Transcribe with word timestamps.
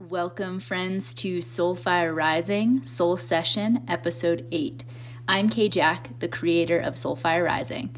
Welcome, 0.00 0.60
friends, 0.60 1.12
to 1.14 1.38
Soulfire 1.38 2.14
Rising 2.14 2.84
Soul 2.84 3.16
Session, 3.16 3.82
Episode 3.88 4.46
8. 4.52 4.84
I'm 5.26 5.48
Kay 5.48 5.68
Jack, 5.68 6.10
the 6.20 6.28
creator 6.28 6.78
of 6.78 6.94
Soulfire 6.94 7.44
Rising. 7.44 7.96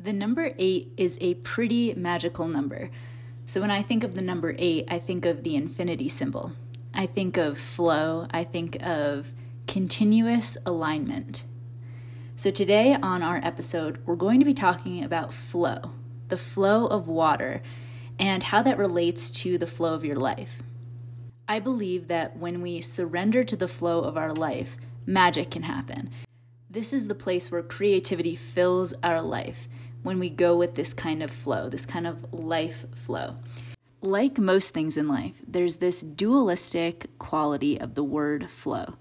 The 0.00 0.12
number 0.12 0.52
8 0.58 0.94
is 0.96 1.16
a 1.20 1.34
pretty 1.34 1.94
magical 1.94 2.48
number. 2.48 2.90
So, 3.46 3.60
when 3.60 3.70
I 3.70 3.82
think 3.82 4.02
of 4.02 4.16
the 4.16 4.20
number 4.20 4.56
8, 4.58 4.86
I 4.88 4.98
think 4.98 5.24
of 5.24 5.44
the 5.44 5.54
infinity 5.54 6.08
symbol. 6.08 6.54
I 6.92 7.06
think 7.06 7.36
of 7.36 7.56
flow. 7.56 8.26
I 8.32 8.42
think 8.42 8.76
of 8.82 9.32
continuous 9.68 10.58
alignment. 10.66 11.44
So, 12.34 12.50
today 12.50 12.96
on 13.00 13.22
our 13.22 13.40
episode, 13.44 14.04
we're 14.04 14.16
going 14.16 14.40
to 14.40 14.44
be 14.44 14.54
talking 14.54 15.04
about 15.04 15.32
flow, 15.32 15.92
the 16.26 16.36
flow 16.36 16.86
of 16.88 17.06
water, 17.06 17.62
and 18.18 18.42
how 18.42 18.60
that 18.62 18.76
relates 18.76 19.30
to 19.30 19.56
the 19.56 19.68
flow 19.68 19.94
of 19.94 20.04
your 20.04 20.16
life. 20.16 20.64
I 21.50 21.60
believe 21.60 22.08
that 22.08 22.36
when 22.36 22.60
we 22.60 22.82
surrender 22.82 23.42
to 23.42 23.56
the 23.56 23.66
flow 23.66 24.00
of 24.02 24.18
our 24.18 24.32
life, 24.32 24.76
magic 25.06 25.50
can 25.50 25.62
happen. 25.62 26.10
This 26.68 26.92
is 26.92 27.08
the 27.08 27.14
place 27.14 27.50
where 27.50 27.62
creativity 27.62 28.34
fills 28.34 28.92
our 29.02 29.22
life 29.22 29.66
when 30.02 30.18
we 30.18 30.28
go 30.28 30.58
with 30.58 30.74
this 30.74 30.92
kind 30.92 31.22
of 31.22 31.30
flow, 31.30 31.70
this 31.70 31.86
kind 31.86 32.06
of 32.06 32.34
life 32.34 32.84
flow. 32.94 33.36
Like 34.02 34.36
most 34.36 34.74
things 34.74 34.98
in 34.98 35.08
life, 35.08 35.40
there's 35.48 35.78
this 35.78 36.02
dualistic 36.02 37.06
quality 37.18 37.80
of 37.80 37.94
the 37.94 38.04
word 38.04 38.50
flow. 38.50 38.96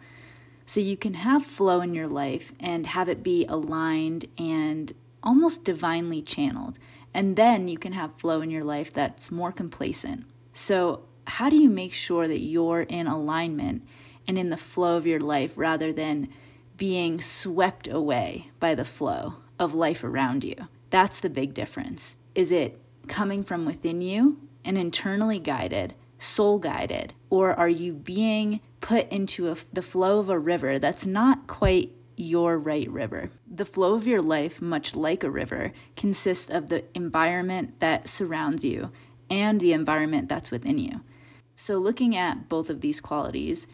So 0.66 0.80
you 0.80 0.96
can 0.96 1.16
have 1.16 1.46
flow 1.46 1.82
in 1.82 1.94
your 1.94 2.08
life 2.08 2.54
and 2.62 2.88
have 2.88 3.10
it 3.10 3.24
be 3.24 3.46
aligned 3.48 4.26
and 4.38 4.94
almost 5.22 5.66
divinely 5.66 6.22
channeled. 6.22 6.80
And 7.14 7.36
then 7.36 7.68
you 7.68 7.78
can 7.78 7.92
have 7.92 8.18
flow 8.18 8.40
in 8.40 8.52
your 8.52 8.64
life 8.64 8.94
that's 8.94 9.32
more 9.32 9.52
complacent. 9.52 10.26
So 10.54 11.04
how 11.28 11.50
do 11.50 11.58
you 11.58 11.70
make 11.70 11.94
sure 11.94 12.28
that 12.28 12.40
you're 12.40 12.82
in 12.82 13.08
alignment 13.08 13.86
and 14.28 14.38
in 14.38 14.50
the 14.50 14.58
flow 14.58 14.98
of 14.98 15.06
your 15.06 15.20
life 15.20 15.54
rather 15.56 15.92
than 15.92 16.30
being 16.76 17.20
swept 17.20 17.88
away 17.88 18.50
by 18.60 18.76
the 18.76 18.86
flow 18.86 19.36
of 19.60 19.74
life 19.74 20.04
around 20.04 20.44
you? 20.44 20.56
That's 20.90 21.20
the 21.20 21.30
big 21.30 21.54
difference. 21.54 22.18
Is 22.34 22.52
it 22.52 22.82
coming 23.08 23.44
from 23.44 23.66
within 23.66 24.02
you 24.02 24.40
and 24.64 24.78
internally 24.78 25.40
guided, 25.40 25.94
soul 26.18 26.60
guided, 26.60 27.14
or 27.30 27.54
are 27.54 27.70
you 27.70 27.94
being 27.94 28.62
put 28.80 29.10
into 29.10 29.50
a, 29.50 29.58
the 29.74 29.82
flow 29.82 30.20
of 30.20 30.30
a 30.30 30.40
river 30.40 30.80
that's 30.80 31.06
not 31.06 31.48
quite 31.48 31.92
your 32.18 32.58
right 32.58 32.90
river. 32.90 33.30
The 33.50 33.66
flow 33.66 33.94
of 33.94 34.08
your 34.08 34.22
life, 34.22 34.60
much 34.62 34.96
like 34.96 35.24
a 35.24 35.30
river, 35.30 35.72
consists 35.96 36.50
of 36.50 36.70
the 36.70 36.84
environment 36.96 37.80
that 37.80 38.08
surrounds 38.08 38.66
you 38.66 38.92
and 39.30 39.60
the 39.60 39.74
environment 39.74 40.28
that's 40.28 40.50
within 40.50 40.80
you. 40.80 41.02
So, 41.60 41.80
looking 41.80 42.16
at 42.16 42.48
both 42.50 42.70
of 42.70 42.82
these 42.82 43.02
qualities, 43.02 43.66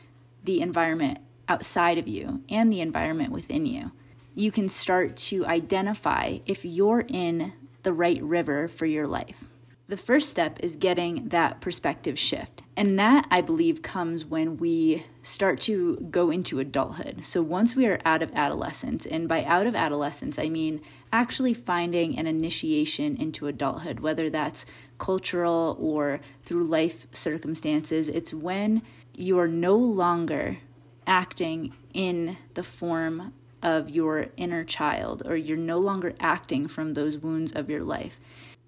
the 0.42 0.62
environment 0.62 1.20
outside 1.50 1.98
of 1.98 2.08
you 2.08 2.42
and 2.48 2.72
the 2.72 2.80
environment 2.80 3.34
within 3.34 3.66
you, 3.66 3.92
you 4.34 4.53
can 4.53 4.70
start 4.70 5.17
to 5.17 5.45
identify 5.45 6.38
if 6.45 6.64
you're 6.64 7.03
in 7.09 7.52
the 7.84 7.92
right 7.92 8.23
river 8.23 8.70
for 8.70 8.86
your 8.86 9.06
life. 9.06 9.44
The 9.89 9.98
first 9.98 10.31
step 10.31 10.59
is 10.62 10.78
getting 10.78 11.28
that 11.28 11.59
perspective 11.59 12.17
shift. 12.17 12.64
And 12.78 12.98
that, 12.98 13.28
I 13.30 13.42
believe, 13.42 13.81
comes 13.81 14.23
when 14.25 14.56
we 14.58 15.06
start 15.22 15.59
to 15.62 15.98
go 16.09 16.31
into 16.31 16.59
adulthood. 16.59 17.25
So 17.25 17.42
once 17.42 17.75
we 17.75 17.86
are 17.88 18.00
out 18.06 18.22
of 18.22 18.34
adolescence, 18.34 19.06
and 19.06 19.28
by 19.28 19.44
out 19.44 19.67
of 19.67 19.75
adolescence, 19.75 20.40
I 20.40 20.48
mean 20.48 20.81
actually 21.12 21.53
finding 21.53 22.17
an 22.17 22.28
initiation 22.28 23.17
into 23.17 23.48
adulthood, 23.48 24.00
whether 24.00 24.30
that's 24.30 24.66
cultural 24.98 25.78
or 25.80 26.22
through 26.44 26.64
life 26.64 27.06
circumstances, 27.12 28.08
it's 28.08 28.34
when 28.34 28.81
you 29.16 29.38
are 29.38 29.50
no 29.50 29.75
longer 29.75 30.59
acting 31.06 31.73
in 31.94 32.38
the 32.53 32.64
form 32.64 33.34
of 33.62 33.90
your 33.90 34.28
inner 34.38 34.64
child, 34.64 35.23
or 35.25 35.36
you're 35.36 35.58
no 35.58 35.78
longer 35.78 36.14
acting 36.20 36.68
from 36.68 36.94
those 36.94 37.18
wounds 37.18 37.52
of 37.52 37.69
your 37.69 37.84
life 37.84 38.18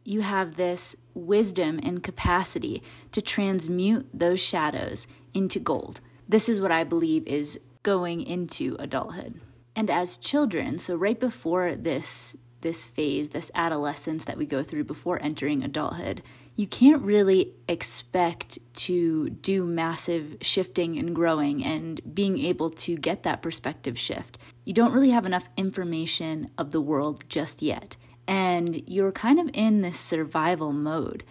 you 0.06 0.22
have 0.22 0.56
this 0.56 0.96
wisdom 1.14 1.80
and 1.84 2.04
capacity 2.04 2.82
to 3.12 3.22
transmute 3.22 4.08
those 4.14 4.40
shadows 4.40 5.08
into 5.34 5.60
gold. 5.60 6.00
This 6.30 6.48
is 6.48 6.62
what 6.62 6.72
I 6.72 6.84
believe 6.84 7.28
is 7.28 7.60
going 7.84 8.22
into 8.22 8.76
adulthood. 8.80 9.42
And 9.76 9.90
as 9.90 10.16
children, 10.16 10.78
so 10.78 10.96
right 10.96 11.20
before 11.20 11.76
this 11.76 12.38
this 12.62 12.86
phase, 12.88 13.30
this 13.30 13.52
adolescence 13.54 14.26
that 14.26 14.38
we 14.38 14.46
go 14.48 14.64
through 14.64 14.84
before 14.84 15.22
entering 15.22 15.62
adulthood, 15.62 16.24
you 16.56 16.66
can't 16.66 17.04
really 17.04 17.54
expect 17.68 18.58
to 18.74 19.30
do 19.30 19.68
massive 19.68 20.38
shifting 20.42 20.98
and 20.98 21.16
growing 21.16 21.64
and 21.64 22.02
being 22.16 22.40
able 22.40 22.72
to 22.72 22.96
get 22.96 23.22
that 23.22 23.44
perspective 23.44 24.00
shift. 24.00 24.40
You 24.64 24.74
don't 24.74 24.94
really 24.94 25.12
have 25.12 25.28
enough 25.28 25.48
information 25.56 26.50
of 26.58 26.72
the 26.72 26.82
world 26.82 27.24
just 27.30 27.62
yet 27.62 27.98
and 28.28 28.88
you're 28.88 29.12
kind 29.12 29.40
of 29.40 29.50
in 29.54 29.82
this 29.82 30.00
survival 30.00 30.72
mode. 30.72 31.24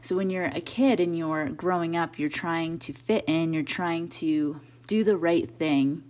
So 0.00 0.16
when 0.16 0.30
you're 0.30 0.44
a 0.44 0.60
kid 0.60 1.00
and 1.00 1.16
you're 1.16 1.48
growing 1.48 1.96
up, 1.96 2.18
you're 2.18 2.28
trying 2.28 2.78
to 2.80 2.92
fit 2.92 3.24
in, 3.26 3.52
you're 3.52 3.62
trying 3.62 4.08
to 4.08 4.60
do 4.86 5.04
the 5.04 5.16
right 5.16 5.48
thing 5.48 6.02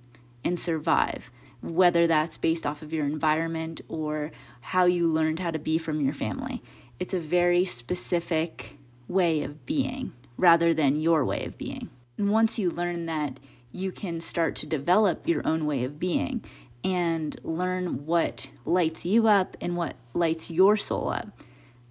and 0.45 0.59
survive, 0.59 1.31
whether 1.61 2.07
that's 2.07 2.39
based 2.39 2.67
off 2.67 2.83
of 2.83 2.93
your 2.93 3.05
environment 3.05 3.81
or 3.89 4.33
how 4.61 4.87
you 4.87 5.07
learned 5.07 5.41
how 5.41 5.51
to 5.51 5.59
be 5.59 5.79
from 5.79 6.01
your 6.01 6.15
family. 6.15 6.63
It's 6.99 7.15
a 7.15 7.21
very 7.21 7.65
specific 7.65 8.79
way 9.09 9.43
of 9.43 9.67
being 9.67 10.13
rather 10.37 10.73
than 10.73 11.01
your 11.01 11.25
way 11.25 11.45
of 11.45 11.59
being. 11.59 11.91
And 12.17 12.31
once 12.31 12.59
you 12.59 12.71
learn 12.71 13.07
that, 13.07 13.39
you 13.73 13.93
can 13.93 14.21
start 14.21 14.57
to 14.57 14.67
develop 14.67 15.29
your 15.29 15.47
own 15.47 15.67
way 15.67 15.85
of 15.85 15.99
being 15.99 16.45
and 16.85 17.39
learn 17.43 18.07
what 18.07 18.51
lights 18.65 19.07
you 19.07 19.29
up 19.29 19.57
and 19.61 19.77
what 19.77 19.97
lights 20.15 20.51
your 20.51 20.77
soul 20.77 21.11
up, 21.11 21.29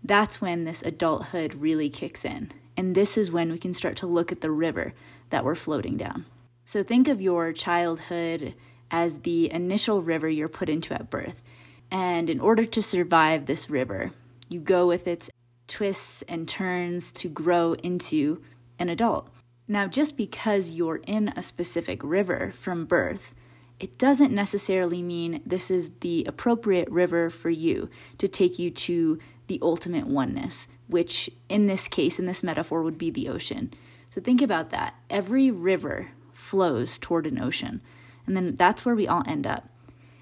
that's 0.03 0.41
when 0.41 0.63
this 0.63 0.81
adulthood 0.81 1.53
really 1.55 1.89
kicks 1.89 2.25
in. 2.25 2.51
And 2.75 2.95
this 2.95 3.17
is 3.17 3.31
when 3.31 3.51
we 3.51 3.57
can 3.57 3.73
start 3.73 3.95
to 3.97 4.07
look 4.07 4.31
at 4.31 4.41
the 4.41 4.51
river 4.51 4.93
that 5.29 5.45
we're 5.45 5.55
floating 5.55 5.97
down. 5.97 6.25
So 6.65 6.83
think 6.83 7.07
of 7.07 7.21
your 7.21 7.53
childhood 7.53 8.53
as 8.89 9.19
the 9.19 9.51
initial 9.51 10.01
river 10.01 10.29
you're 10.29 10.49
put 10.49 10.69
into 10.69 10.93
at 10.93 11.09
birth. 11.09 11.41
And 11.89 12.29
in 12.29 12.39
order 12.39 12.65
to 12.65 12.81
survive 12.81 13.45
this 13.45 13.69
river, 13.69 14.11
you 14.49 14.59
go 14.59 14.87
with 14.87 15.07
its 15.07 15.29
twists 15.67 16.21
and 16.23 16.47
turns 16.47 17.11
to 17.13 17.29
grow 17.29 17.73
into 17.75 18.41
an 18.79 18.89
adult. 18.89 19.29
Now, 19.67 19.87
just 19.87 20.17
because 20.17 20.71
you're 20.71 21.01
in 21.07 21.29
a 21.29 21.41
specific 21.41 22.03
river 22.03 22.51
from 22.55 22.85
birth 22.85 23.33
it 23.81 23.97
doesn't 23.97 24.31
necessarily 24.31 25.01
mean 25.01 25.41
this 25.43 25.71
is 25.71 25.91
the 26.01 26.23
appropriate 26.25 26.87
river 26.91 27.31
for 27.31 27.49
you 27.49 27.89
to 28.19 28.27
take 28.27 28.59
you 28.59 28.69
to 28.69 29.17
the 29.47 29.57
ultimate 29.63 30.05
oneness, 30.05 30.67
which 30.87 31.31
in 31.49 31.65
this 31.65 31.87
case, 31.87 32.19
in 32.19 32.27
this 32.27 32.43
metaphor, 32.43 32.83
would 32.83 32.99
be 32.99 33.09
the 33.09 33.27
ocean. 33.27 33.73
So 34.11 34.21
think 34.21 34.39
about 34.39 34.69
that. 34.69 34.93
Every 35.09 35.49
river 35.49 36.11
flows 36.31 36.99
toward 36.99 37.25
an 37.25 37.41
ocean, 37.41 37.81
and 38.27 38.37
then 38.37 38.55
that's 38.55 38.85
where 38.85 38.95
we 38.95 39.07
all 39.07 39.23
end 39.25 39.47
up. 39.47 39.67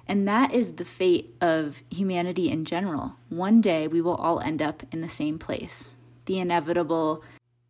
And 0.08 0.26
that 0.26 0.54
is 0.54 0.76
the 0.76 0.86
fate 0.86 1.36
of 1.42 1.84
humanity 1.90 2.50
in 2.50 2.64
general. 2.64 3.18
One 3.28 3.60
day 3.60 3.90
we 3.90 4.00
will 4.00 4.16
all 4.16 4.40
end 4.40 4.62
up 4.62 4.84
in 4.92 5.02
the 5.02 5.10
same 5.10 5.38
place 5.38 5.96
the 6.26 6.40
inevitable 6.40 7.24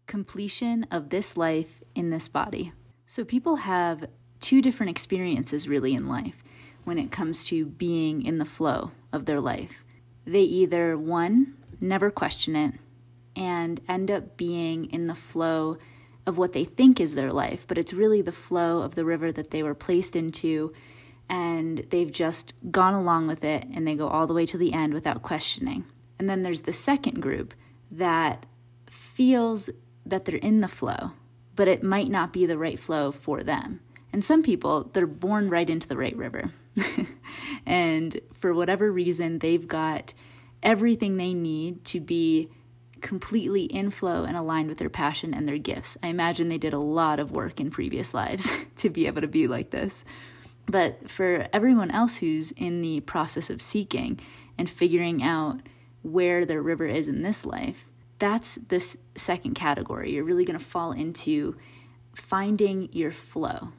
completion 0.06 0.86
of 0.92 1.10
this 1.10 1.36
life 1.36 1.82
in 1.96 2.12
this 2.12 2.28
body. 2.28 2.74
So 3.06 3.24
people 3.24 3.56
have 3.56 4.06
two 4.40 4.62
different 4.62 4.90
experiences 4.90 5.68
really 5.68 5.94
in 5.94 6.08
life 6.08 6.44
when 6.84 6.98
it 6.98 7.12
comes 7.12 7.44
to 7.46 7.66
being 7.66 8.26
in 8.26 8.38
the 8.38 8.46
flow 8.46 8.92
of 9.12 9.26
their 9.26 9.40
life. 9.40 9.86
They 10.26 10.42
either, 10.42 10.98
one, 10.98 11.56
never 11.82 12.10
question 12.10 12.56
it 12.56 12.76
and 13.36 13.82
end 13.88 14.12
up 14.12 14.38
being 14.38 14.86
in 14.86 15.06
the 15.06 15.16
flow 15.16 15.78
of 16.26 16.38
what 16.38 16.54
they 16.54 16.66
think 16.66 17.00
is 17.00 17.16
their 17.16 17.32
life, 17.32 17.68
but 17.68 17.78
it's 17.78 17.94
really 17.94 18.22
the 18.22 18.32
flow 18.32 18.82
of 18.82 18.96
the 18.96 19.06
river 19.06 19.32
that 19.32 19.52
they 19.52 19.64
were 19.64 19.74
placed 19.74 20.16
into 20.16 20.74
and 21.30 21.80
they've 21.90 22.12
just 22.12 22.54
gone 22.72 22.94
along 22.94 23.28
with 23.28 23.44
it 23.44 23.66
and 23.74 23.88
they 23.88 23.96
go 23.96 24.08
all 24.08 24.28
the 24.28 24.34
way 24.34 24.46
to 24.46 24.58
the 24.58 24.74
end 24.74 24.94
without 24.94 25.22
questioning. 25.22 25.86
And 26.18 26.28
then 26.28 26.42
there's 26.42 26.64
the 26.64 26.74
second 26.74 27.22
group 27.22 27.54
that 27.92 28.46
feels 28.90 29.70
that 30.06 30.26
they're 30.26 30.36
in 30.36 30.62
the 30.62 30.68
flow, 30.68 31.12
but 31.56 31.68
it 31.68 31.84
might 31.84 32.10
not 32.10 32.34
be 32.34 32.46
the 32.46 32.58
right 32.58 32.80
flow 32.80 33.12
for 33.12 33.44
them. 33.44 33.80
And 34.12 34.24
some 34.26 34.44
people, 34.44 34.90
they're 34.94 35.08
born 35.08 35.50
right 35.50 35.70
into 35.70 35.88
the 35.88 35.98
right 35.98 36.16
river. 36.16 36.52
and 37.66 38.20
for 38.34 38.54
whatever 38.54 38.92
reason, 38.92 39.40
they've 39.40 39.68
got 39.68 40.14
everything 40.64 41.18
they 41.18 41.34
need 41.34 41.86
to 41.86 42.00
be 42.00 42.50
completely 43.02 43.64
in 43.64 43.90
flow 43.90 44.24
and 44.24 44.36
aligned 44.36 44.68
with 44.68 44.78
their 44.78 44.90
passion 44.90 45.34
and 45.34 45.48
their 45.48 45.58
gifts. 45.58 45.98
I 46.04 46.08
imagine 46.08 46.50
they 46.50 46.58
did 46.58 46.74
a 46.74 46.80
lot 46.80 47.20
of 47.20 47.32
work 47.32 47.60
in 47.60 47.70
previous 47.70 48.14
lives 48.14 48.52
to 48.78 48.90
be 48.90 49.08
able 49.08 49.22
to 49.22 49.28
be 49.28 49.48
like 49.48 49.70
this. 49.70 50.04
But 50.68 51.10
for 51.10 51.48
everyone 51.52 51.92
else 51.92 52.18
who's 52.18 52.52
in 52.52 52.82
the 52.82 53.00
process 53.02 53.50
of 53.50 53.62
seeking 53.62 54.20
and 54.58 54.70
figuring 54.70 55.24
out 55.24 55.62
where 56.04 56.46
their 56.46 56.62
river 56.62 56.86
is 56.86 57.08
in 57.08 57.24
this 57.24 57.46
life, 57.46 57.88
that's 58.20 58.56
this 58.68 58.98
second 59.16 59.56
category. 59.56 60.14
You're 60.14 60.26
really 60.26 60.46
going 60.46 60.60
to 60.60 60.64
fall 60.64 60.92
into 60.92 61.56
finding 62.14 62.90
your 62.92 63.12
flow. 63.12 63.70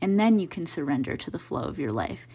And 0.00 0.18
then 0.18 0.38
you 0.38 0.48
can 0.48 0.66
surrender 0.66 1.16
to 1.16 1.30
the 1.30 1.38
flow 1.38 1.62
of 1.62 1.78
your 1.78 1.90
life. 1.90 2.26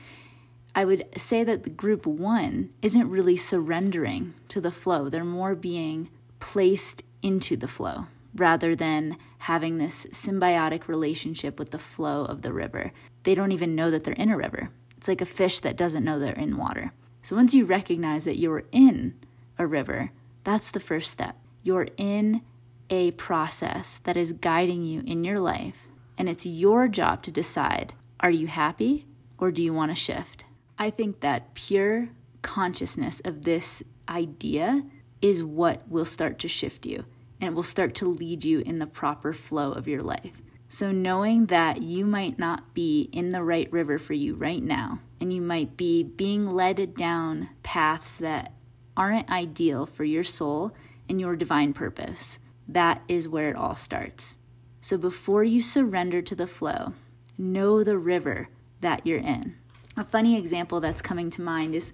I 0.76 0.86
would 0.86 1.08
say 1.18 1.44
that 1.44 1.64
the 1.64 1.70
group 1.70 2.06
one 2.06 2.72
isn't 2.82 3.10
really 3.10 3.38
surrendering 3.38 4.34
to 4.50 4.60
the 4.60 4.72
flow, 4.72 5.10
they're 5.10 5.24
more 5.24 5.56
being 5.56 6.10
placed 6.40 7.02
into 7.22 7.56
the 7.56 7.68
flow 7.68 8.08
rather 8.36 8.76
than 8.76 9.18
having 9.40 9.78
this 9.78 10.06
symbiotic 10.08 10.88
relationship 10.88 11.58
with 11.58 11.72
the 11.72 11.80
flow 11.80 12.26
of 12.26 12.42
the 12.42 12.52
river. 12.52 12.92
They 13.24 13.36
don't 13.36 13.54
even 13.54 13.76
know 13.76 13.90
that 13.90 14.04
they're 14.04 14.14
in 14.14 14.30
a 14.30 14.38
river. 14.38 14.70
It's 14.98 15.08
like 15.08 15.22
a 15.22 15.26
fish 15.26 15.60
that 15.60 15.78
doesn't 15.78 16.04
know 16.04 16.20
they're 16.20 16.34
in 16.34 16.58
water. 16.58 16.92
So 17.22 17.36
once 17.36 17.54
you 17.54 17.66
recognize 17.66 18.26
that 18.26 18.38
you're 18.38 18.66
in 18.72 19.16
a 19.58 19.66
river, 19.66 20.12
that's 20.44 20.72
the 20.72 20.80
first 20.80 21.12
step. 21.12 21.38
You're 21.64 21.88
in 21.98 22.42
a 22.90 23.12
process 23.12 24.00
that 24.04 24.18
is 24.18 24.34
guiding 24.34 24.84
you 24.84 25.02
in 25.06 25.24
your 25.24 25.40
life, 25.40 25.88
and 26.18 26.30
it's 26.30 26.46
your 26.46 26.88
job 26.88 27.22
to 27.24 27.32
decide 27.32 27.94
are 28.20 28.32
you 28.32 28.48
happy 28.48 29.06
or 29.38 29.52
do 29.52 29.62
you 29.62 29.74
want 29.74 29.92
to 29.92 29.96
shift? 29.96 30.46
I 30.78 30.90
think 30.90 31.20
that 31.20 31.54
pure 31.54 32.10
consciousness 32.42 33.22
of 33.26 33.44
this 33.44 33.84
idea 34.08 34.84
is 35.22 35.44
what 35.44 35.88
will 35.90 36.06
start 36.06 36.40
to 36.40 36.48
shift 36.48 36.86
you 36.86 37.06
and 37.42 37.50
it 37.50 37.54
will 37.54 37.64
start 37.64 37.94
to 37.96 38.08
lead 38.08 38.46
you 38.46 38.60
in 38.60 38.80
the 38.80 38.88
proper 38.88 39.34
flow 39.34 39.72
of 39.72 39.88
your 39.88 40.02
life. 40.02 40.42
So, 40.68 40.92
knowing 40.92 41.46
that 41.48 41.82
you 41.82 42.06
might 42.06 42.40
not 42.40 42.74
be 42.74 43.10
in 43.12 43.30
the 43.30 43.44
right 43.44 43.72
river 43.72 44.00
for 44.00 44.14
you 44.14 44.34
right 44.36 44.64
now, 44.64 45.00
and 45.20 45.32
you 45.32 45.42
might 45.42 45.78
be 45.78 46.04
being 46.04 46.48
led 46.48 46.96
down 46.96 47.50
paths 47.64 48.18
that 48.18 48.52
aren't 48.98 49.30
ideal 49.30 49.86
for 49.86 50.04
your 50.04 50.24
soul 50.24 50.76
and 51.08 51.22
your 51.22 51.36
divine 51.36 51.74
purpose, 51.74 52.40
that 52.68 53.04
is 53.08 53.28
where 53.28 53.50
it 53.50 53.56
all 53.56 53.76
starts. 53.76 54.40
So 54.86 55.00
before 55.00 55.44
you 55.44 55.64
surrender 55.64 56.22
to 56.22 56.36
the 56.36 56.46
flow, 56.46 56.94
know 57.40 57.84
the 57.84 57.98
river 57.98 58.50
that 58.82 59.04
you're 59.04 59.18
in. 59.18 59.56
A 59.98 60.06
funny 60.06 60.38
example 60.38 60.80
that's 60.80 61.02
coming 61.02 61.32
to 61.32 61.42
mind 61.42 61.74
is 61.74 61.92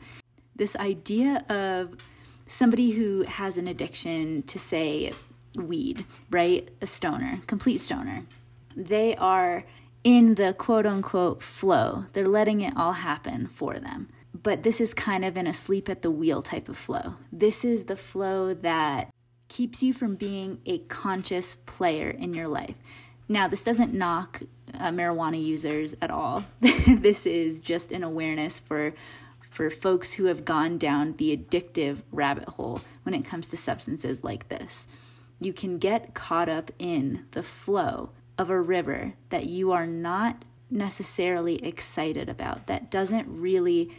this 0.57 0.75
idea 0.75 1.45
of 1.47 1.95
somebody 2.45 2.91
who 2.91 3.21
has 3.21 3.55
an 3.55 3.69
addiction 3.69 4.43
to, 4.43 4.59
say, 4.59 5.13
weed, 5.55 6.05
right? 6.29 6.69
A 6.81 6.85
stoner, 6.85 7.39
complete 7.47 7.77
stoner. 7.77 8.25
They 8.75 9.15
are 9.15 9.63
in 10.03 10.35
the 10.35 10.53
quote 10.53 10.85
unquote 10.85 11.41
flow, 11.41 12.07
they're 12.11 12.27
letting 12.27 12.59
it 12.59 12.73
all 12.75 12.91
happen 12.91 13.47
for 13.47 13.79
them. 13.79 14.09
But 14.33 14.63
this 14.63 14.81
is 14.81 14.93
kind 14.93 15.23
of 15.23 15.37
an 15.37 15.47
asleep 15.47 15.87
at 15.87 16.01
the 16.01 16.11
wheel 16.11 16.41
type 16.41 16.67
of 16.67 16.77
flow. 16.77 17.15
This 17.31 17.63
is 17.63 17.85
the 17.85 17.95
flow 17.95 18.53
that 18.53 19.13
keeps 19.51 19.83
you 19.83 19.91
from 19.91 20.15
being 20.15 20.59
a 20.65 20.77
conscious 20.77 21.57
player 21.57 22.09
in 22.09 22.33
your 22.33 22.47
life. 22.47 22.77
Now, 23.27 23.49
this 23.49 23.63
doesn't 23.63 23.93
knock 23.93 24.41
uh, 24.73 24.91
marijuana 24.91 25.43
users 25.43 25.93
at 26.01 26.09
all. 26.09 26.45
this 26.87 27.25
is 27.25 27.59
just 27.59 27.91
an 27.91 28.01
awareness 28.01 28.59
for 28.59 28.93
for 29.41 29.69
folks 29.69 30.13
who 30.13 30.25
have 30.25 30.45
gone 30.45 30.77
down 30.77 31.15
the 31.17 31.35
addictive 31.35 32.03
rabbit 32.13 32.47
hole 32.47 32.79
when 33.03 33.13
it 33.13 33.25
comes 33.25 33.49
to 33.49 33.57
substances 33.57 34.23
like 34.23 34.47
this. 34.47 34.87
You 35.41 35.51
can 35.51 35.77
get 35.77 36.13
caught 36.13 36.47
up 36.47 36.71
in 36.79 37.25
the 37.31 37.43
flow 37.43 38.11
of 38.37 38.49
a 38.49 38.61
river 38.61 39.15
that 39.27 39.47
you 39.47 39.73
are 39.73 39.85
not 39.85 40.45
necessarily 40.69 41.55
excited 41.65 42.29
about, 42.29 42.67
that 42.67 42.89
doesn't 42.89 43.27
really 43.27 43.89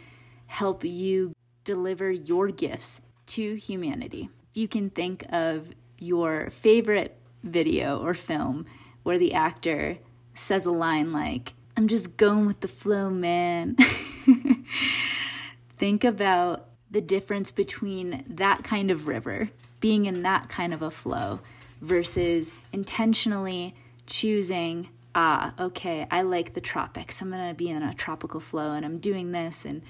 help 0.47 0.83
you 0.83 1.35
deliver 1.63 2.09
your 2.09 2.47
gifts 2.47 3.01
to 3.27 3.53
humanity 3.53 4.31
you 4.53 4.67
can 4.67 4.89
think 4.89 5.25
of 5.29 5.69
your 5.99 6.49
favorite 6.49 7.17
video 7.43 7.99
or 7.99 8.13
film 8.13 8.65
where 9.03 9.17
the 9.17 9.33
actor 9.33 9.97
says 10.33 10.65
a 10.65 10.71
line 10.71 11.11
like, 11.11 11.53
I'm 11.75 11.87
just 11.87 12.17
going 12.17 12.45
with 12.45 12.61
the 12.61 12.67
flow, 12.67 13.09
man. 13.09 13.75
think 15.77 16.03
about 16.03 16.69
the 16.89 17.01
difference 17.01 17.51
between 17.51 18.23
that 18.27 18.63
kind 18.63 18.91
of 18.91 19.07
river, 19.07 19.49
being 19.79 20.05
in 20.05 20.21
that 20.23 20.49
kind 20.49 20.73
of 20.73 20.81
a 20.81 20.91
flow, 20.91 21.39
versus 21.81 22.53
intentionally 22.71 23.75
choosing, 24.05 24.89
ah, 25.15 25.53
okay, 25.59 26.07
I 26.09 26.21
like 26.21 26.53
the 26.53 26.61
tropics. 26.61 27.21
I'm 27.21 27.29
going 27.29 27.49
to 27.49 27.53
be 27.53 27.69
in 27.69 27.83
a 27.83 27.93
tropical 27.93 28.39
flow 28.39 28.73
and 28.73 28.85
I'm 28.85 28.99
doing 28.99 29.31
this. 29.31 29.65
And, 29.65 29.81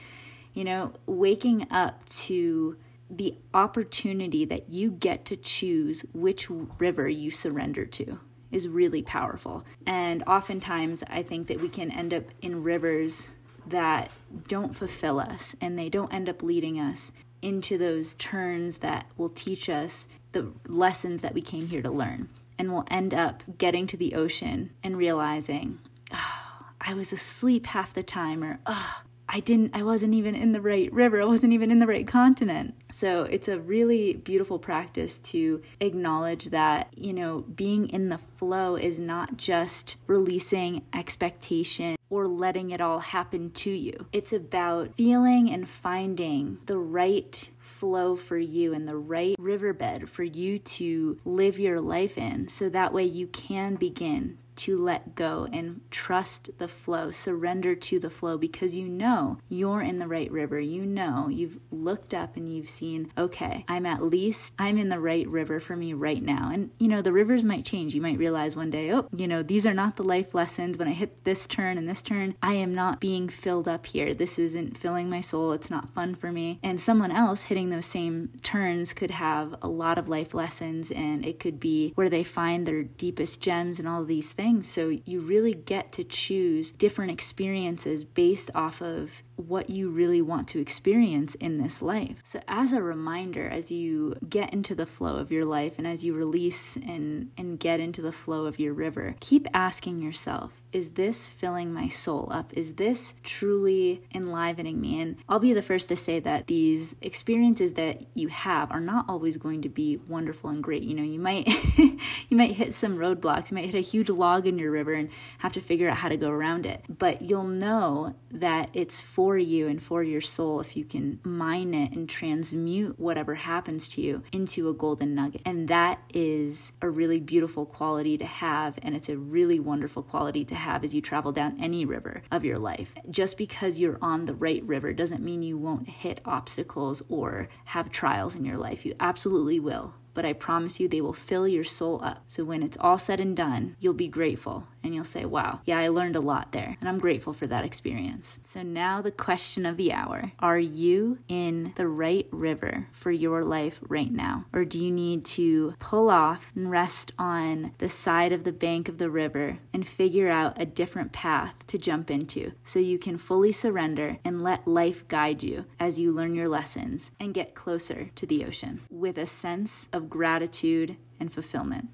you 0.53 0.63
know, 0.63 0.93
waking 1.05 1.67
up 1.69 2.07
to 2.09 2.77
the 3.17 3.35
opportunity 3.53 4.45
that 4.45 4.69
you 4.69 4.91
get 4.91 5.25
to 5.25 5.35
choose 5.35 6.05
which 6.13 6.49
river 6.49 7.07
you 7.07 7.31
surrender 7.31 7.85
to 7.85 8.19
is 8.51 8.67
really 8.67 9.01
powerful. 9.01 9.65
And 9.85 10.23
oftentimes, 10.23 11.03
I 11.09 11.23
think 11.23 11.47
that 11.47 11.59
we 11.59 11.69
can 11.69 11.91
end 11.91 12.13
up 12.13 12.25
in 12.41 12.63
rivers 12.63 13.35
that 13.65 14.11
don't 14.47 14.75
fulfill 14.75 15.19
us 15.19 15.55
and 15.61 15.77
they 15.77 15.89
don't 15.89 16.13
end 16.13 16.29
up 16.29 16.43
leading 16.43 16.79
us 16.79 17.11
into 17.41 17.77
those 17.77 18.13
turns 18.13 18.79
that 18.79 19.05
will 19.17 19.29
teach 19.29 19.69
us 19.69 20.07
the 20.31 20.51
lessons 20.67 21.21
that 21.21 21.33
we 21.33 21.41
came 21.41 21.67
here 21.67 21.81
to 21.81 21.89
learn. 21.89 22.29
And 22.57 22.71
we'll 22.71 22.85
end 22.89 23.13
up 23.13 23.43
getting 23.57 23.87
to 23.87 23.97
the 23.97 24.13
ocean 24.13 24.71
and 24.83 24.97
realizing, 24.97 25.79
oh, 26.13 26.67
I 26.79 26.93
was 26.93 27.11
asleep 27.11 27.67
half 27.67 27.93
the 27.93 28.03
time, 28.03 28.43
or 28.43 28.59
oh, 28.65 29.01
I 29.27 29.39
didn't, 29.39 29.75
I 29.75 29.83
wasn't 29.83 30.13
even 30.13 30.35
in 30.35 30.51
the 30.51 30.61
right 30.61 30.91
river. 30.93 31.21
I 31.21 31.25
wasn't 31.25 31.53
even 31.53 31.71
in 31.71 31.79
the 31.79 31.87
right 31.87 32.07
continent. 32.07 32.75
So 32.91 33.23
it's 33.23 33.47
a 33.47 33.59
really 33.59 34.13
beautiful 34.13 34.59
practice 34.59 35.17
to 35.19 35.61
acknowledge 35.79 36.45
that, 36.45 36.93
you 36.95 37.13
know, 37.13 37.41
being 37.41 37.89
in 37.89 38.09
the 38.09 38.17
flow 38.17 38.75
is 38.75 38.99
not 38.99 39.37
just 39.37 39.95
releasing 40.07 40.83
expectation 40.93 41.95
or 42.09 42.27
letting 42.27 42.69
it 42.69 42.79
all 42.79 42.99
happen 42.99 43.49
to 43.49 43.71
you. 43.71 44.05
It's 44.13 44.31
about 44.31 44.95
feeling 44.95 45.49
and 45.49 45.67
finding 45.67 46.59
the 46.67 46.77
right 46.77 47.49
flow 47.57 48.15
for 48.15 48.37
you 48.37 48.71
and 48.73 48.87
the 48.87 48.97
right 48.97 49.35
riverbed 49.39 50.09
for 50.09 50.23
you 50.23 50.59
to 50.59 51.17
live 51.25 51.57
your 51.57 51.79
life 51.79 52.17
in 52.17 52.49
so 52.49 52.69
that 52.69 52.93
way 52.93 53.03
you 53.05 53.25
can 53.25 53.75
begin 53.75 54.37
to 54.55 54.77
let 54.77 55.15
go 55.15 55.47
and 55.51 55.81
trust 55.91 56.49
the 56.57 56.67
flow, 56.67 57.11
surrender 57.11 57.75
to 57.75 57.99
the 57.99 58.09
flow 58.09 58.37
because 58.37 58.75
you 58.75 58.87
know 58.87 59.39
you're 59.49 59.81
in 59.81 59.99
the 59.99 60.07
right 60.07 60.31
river. 60.31 60.59
You 60.59 60.85
know 60.85 61.27
you've 61.29 61.59
looked 61.71 62.13
up 62.13 62.35
and 62.35 62.53
you've 62.53 62.69
seen, 62.69 63.11
okay, 63.17 63.65
I'm 63.67 63.85
at 63.85 64.03
least, 64.03 64.53
I'm 64.59 64.77
in 64.77 64.89
the 64.89 64.99
right 64.99 65.27
river 65.27 65.59
for 65.59 65.75
me 65.75 65.93
right 65.93 66.21
now. 66.21 66.49
And, 66.51 66.71
you 66.77 66.87
know, 66.87 67.01
the 67.01 67.13
rivers 67.13 67.45
might 67.45 67.65
change. 67.65 67.95
You 67.95 68.01
might 68.01 68.17
realize 68.17 68.55
one 68.55 68.69
day, 68.69 68.91
oh, 68.91 69.07
you 69.15 69.27
know, 69.27 69.43
these 69.43 69.65
are 69.65 69.73
not 69.73 69.95
the 69.95 70.03
life 70.03 70.33
lessons. 70.33 70.77
When 70.77 70.87
I 70.87 70.93
hit 70.93 71.23
this 71.23 71.45
turn 71.45 71.77
and 71.77 71.87
this 71.87 72.01
turn, 72.01 72.35
I 72.41 72.53
am 72.53 72.75
not 72.75 72.99
being 72.99 73.29
filled 73.29 73.67
up 73.67 73.85
here. 73.85 74.13
This 74.13 74.37
isn't 74.37 74.77
filling 74.77 75.09
my 75.09 75.21
soul. 75.21 75.51
It's 75.51 75.69
not 75.69 75.89
fun 75.89 76.15
for 76.15 76.31
me. 76.31 76.59
And 76.63 76.79
someone 76.79 77.11
else 77.11 77.43
hitting 77.43 77.69
those 77.69 77.85
same 77.85 78.29
turns 78.43 78.93
could 78.93 79.11
have 79.11 79.55
a 79.61 79.67
lot 79.67 79.97
of 79.97 80.09
life 80.09 80.33
lessons 80.33 80.91
and 80.91 81.25
it 81.25 81.39
could 81.39 81.59
be 81.59 81.91
where 81.95 82.09
they 82.09 82.23
find 82.23 82.65
their 82.65 82.83
deepest 82.83 83.41
gems 83.41 83.79
and 83.79 83.87
all 83.87 84.03
these 84.03 84.33
things 84.33 84.42
things. 84.43 84.67
So 84.67 84.89
you 85.05 85.21
really 85.21 85.53
get 85.53 85.93
to 85.93 86.03
choose 86.03 86.71
different 86.71 87.11
experiences 87.11 88.03
based 88.03 88.51
off 88.53 88.81
of 88.81 89.23
what 89.35 89.69
you 89.69 89.89
really 89.89 90.21
want 90.21 90.47
to 90.49 90.59
experience 90.59 91.35
in 91.35 91.57
this 91.57 91.81
life. 91.81 92.19
So, 92.23 92.41
as 92.47 92.73
a 92.73 92.81
reminder, 92.81 93.47
as 93.47 93.71
you 93.71 94.15
get 94.27 94.53
into 94.53 94.75
the 94.75 94.85
flow 94.85 95.17
of 95.17 95.31
your 95.31 95.45
life 95.45 95.77
and 95.77 95.87
as 95.87 96.05
you 96.05 96.13
release 96.13 96.75
and, 96.75 97.31
and 97.37 97.59
get 97.59 97.79
into 97.79 98.01
the 98.01 98.11
flow 98.11 98.45
of 98.45 98.59
your 98.59 98.73
river, 98.73 99.15
keep 99.19 99.47
asking 99.53 100.01
yourself 100.01 100.61
is 100.71 100.91
this 100.91 101.27
filling 101.27 101.73
my 101.73 101.87
soul 101.87 102.29
up? 102.31 102.51
Is 102.53 102.75
this 102.75 103.15
truly 103.23 104.03
enlivening 104.13 104.81
me? 104.81 104.99
And 104.99 105.17
I'll 105.29 105.39
be 105.39 105.53
the 105.53 105.61
first 105.61 105.89
to 105.89 105.95
say 105.95 106.19
that 106.19 106.47
these 106.47 106.95
experiences 107.01 107.73
that 107.75 108.01
you 108.15 108.27
have 108.29 108.71
are 108.71 108.79
not 108.79 109.05
always 109.07 109.37
going 109.37 109.61
to 109.61 109.69
be 109.69 109.97
wonderful 110.07 110.49
and 110.49 110.63
great. 110.63 110.83
You 110.83 110.95
know, 110.95 111.03
you 111.03 111.19
might 111.19 111.47
you 111.77 112.37
might 112.37 112.53
hit 112.53 112.73
some 112.73 112.97
roadblocks, 112.97 113.51
you 113.51 113.55
might 113.55 113.65
hit 113.65 113.75
a 113.75 113.79
huge 113.79 114.09
log 114.09 114.47
in 114.47 114.57
your 114.57 114.71
river 114.71 114.93
and 114.93 115.09
have 115.39 115.53
to 115.53 115.61
figure 115.61 115.89
out 115.89 115.97
how 115.97 116.09
to 116.09 116.17
go 116.17 116.29
around 116.29 116.65
it. 116.65 116.83
But 116.89 117.21
you'll 117.21 117.43
know 117.43 118.15
that 118.31 118.69
it's 118.73 119.01
for 119.01 119.22
for 119.23 119.37
you 119.37 119.69
and 119.69 119.81
for 119.81 120.03
your 120.03 120.19
soul 120.19 120.59
if 120.59 120.75
you 120.75 120.83
can 120.83 121.17
mine 121.23 121.73
it 121.73 121.93
and 121.93 122.09
transmute 122.09 122.99
whatever 122.99 123.35
happens 123.35 123.87
to 123.87 124.01
you 124.01 124.21
into 124.33 124.67
a 124.67 124.73
golden 124.73 125.15
nugget. 125.15 125.41
And 125.45 125.69
that 125.69 126.01
is 126.13 126.73
a 126.81 126.89
really 126.89 127.21
beautiful 127.21 127.65
quality 127.65 128.17
to 128.17 128.25
have. 128.25 128.77
And 128.81 128.93
it's 128.93 129.07
a 129.07 129.17
really 129.17 129.61
wonderful 129.61 130.03
quality 130.03 130.43
to 130.43 130.55
have 130.55 130.83
as 130.83 130.93
you 130.93 131.01
travel 131.01 131.31
down 131.31 131.57
any 131.57 131.85
river 131.85 132.21
of 132.33 132.43
your 132.43 132.57
life. 132.57 132.95
Just 133.09 133.37
because 133.37 133.79
you're 133.79 133.97
on 134.01 134.25
the 134.25 134.35
right 134.35 134.61
river 134.65 134.91
doesn't 134.91 135.23
mean 135.23 135.41
you 135.41 135.57
won't 135.57 135.87
hit 135.87 136.19
obstacles 136.25 137.01
or 137.07 137.47
have 137.63 137.89
trials 137.89 138.35
in 138.35 138.43
your 138.43 138.57
life. 138.57 138.85
You 138.85 138.93
absolutely 138.99 139.61
will 139.61 139.93
but 140.13 140.25
I 140.25 140.33
promise 140.33 140.79
you 140.79 140.87
they 140.87 141.01
will 141.01 141.13
fill 141.13 141.47
your 141.47 141.63
soul 141.63 141.99
up. 142.03 142.23
So 142.27 142.43
when 142.43 142.63
it's 142.63 142.77
all 142.79 142.97
said 142.97 143.19
and 143.19 143.35
done, 143.35 143.75
you'll 143.79 143.93
be 143.93 144.07
grateful 144.07 144.67
and 144.83 144.93
you'll 144.93 145.05
say, 145.05 145.25
wow, 145.25 145.61
yeah, 145.65 145.79
I 145.79 145.87
learned 145.87 146.15
a 146.15 146.21
lot 146.21 146.51
there, 146.51 146.75
and 146.79 146.89
I'm 146.89 146.99
grateful 146.99 147.31
for 147.31 147.47
that 147.47 147.63
experience. 147.63 148.39
So 148.45 148.61
now 148.63 149.01
the 149.01 149.11
question 149.11 149.65
of 149.65 149.77
the 149.77 149.93
hour 149.93 150.33
Are 150.39 150.59
you 150.59 151.19
in 151.27 151.73
the 151.75 151.87
right 151.87 152.27
river 152.31 152.87
for 152.91 153.11
your 153.11 153.43
life 153.43 153.79
right 153.87 154.11
now? 154.11 154.45
Or 154.51 154.65
do 154.65 154.83
you 154.83 154.91
need 154.91 155.25
to 155.25 155.75
pull 155.79 156.09
off 156.09 156.51
and 156.55 156.69
rest 156.69 157.11
on 157.17 157.71
the 157.77 157.89
side 157.89 158.33
of 158.33 158.43
the 158.43 158.51
bank 158.51 158.89
of 158.89 158.97
the 158.97 159.09
river 159.09 159.59
and 159.73 159.87
figure 159.87 160.29
out 160.29 160.61
a 160.61 160.65
different 160.65 161.13
path 161.13 161.65
to 161.67 161.77
jump 161.77 162.11
into 162.11 162.51
so 162.63 162.79
you 162.79 162.99
can 162.99 163.17
fully 163.17 163.51
surrender 163.51 164.17
and 164.25 164.43
let 164.43 164.67
life 164.67 165.07
guide 165.07 165.43
you 165.43 165.65
as 165.79 165.99
you 165.99 166.11
learn 166.11 166.35
your 166.35 166.47
lessons 166.47 167.11
and 167.19 167.33
get 167.33 167.55
closer 167.55 168.09
to 168.15 168.25
the 168.25 168.43
ocean 168.43 168.81
with 168.89 169.17
a 169.17 169.25
sense 169.25 169.87
of 169.93 170.02
gratitude 170.09 170.97
and 171.19 171.31
fulfillment? 171.31 171.89